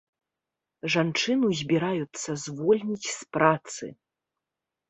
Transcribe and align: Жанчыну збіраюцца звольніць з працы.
Жанчыну 0.95 1.51
збіраюцца 1.59 2.29
звольніць 2.47 3.11
з 3.17 3.21
працы. 3.39 3.85